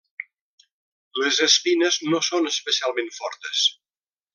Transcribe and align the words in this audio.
Les 1.23 1.37
espines 1.47 2.01
no 2.09 2.25
són 2.31 2.51
especialment 2.55 3.15
fortes. 3.23 3.67